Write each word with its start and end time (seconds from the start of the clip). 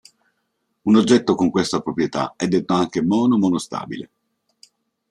Un 0.83 0.95
oggetto 0.95 1.35
con 1.35 1.51
questa 1.51 1.79
proprietà 1.79 2.33
è 2.35 2.47
detto 2.47 2.73
anche 2.73 3.03
"mono-monostabile". 3.03 4.09